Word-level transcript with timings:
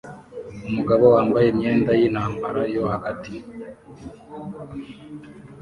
Umugabo 0.67 1.03
wambaye 1.15 1.47
imyenda 1.49 1.91
yintambara 1.99 2.61
yo 2.75 2.83
hagati 2.93 3.33